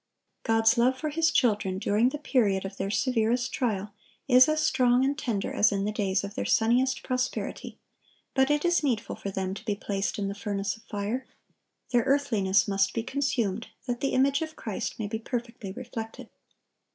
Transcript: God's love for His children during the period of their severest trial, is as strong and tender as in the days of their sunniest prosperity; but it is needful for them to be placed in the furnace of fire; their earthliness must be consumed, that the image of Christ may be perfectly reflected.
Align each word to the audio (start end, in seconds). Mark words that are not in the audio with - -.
God's 0.41 0.79
love 0.79 0.97
for 0.97 1.09
His 1.09 1.29
children 1.29 1.77
during 1.77 2.09
the 2.09 2.17
period 2.17 2.65
of 2.65 2.77
their 2.77 2.89
severest 2.89 3.51
trial, 3.53 3.93
is 4.27 4.49
as 4.49 4.65
strong 4.65 5.05
and 5.05 5.15
tender 5.15 5.53
as 5.53 5.71
in 5.71 5.85
the 5.85 5.91
days 5.91 6.23
of 6.23 6.33
their 6.33 6.43
sunniest 6.43 7.03
prosperity; 7.03 7.77
but 8.33 8.49
it 8.49 8.65
is 8.65 8.81
needful 8.83 9.15
for 9.15 9.29
them 9.29 9.53
to 9.53 9.63
be 9.63 9.75
placed 9.75 10.17
in 10.17 10.27
the 10.27 10.33
furnace 10.33 10.75
of 10.75 10.81
fire; 10.85 11.27
their 11.91 12.01
earthliness 12.01 12.67
must 12.67 12.95
be 12.95 13.03
consumed, 13.03 13.67
that 13.85 13.99
the 14.01 14.13
image 14.13 14.41
of 14.41 14.55
Christ 14.55 14.97
may 14.97 15.05
be 15.05 15.19
perfectly 15.19 15.71
reflected. 15.71 16.29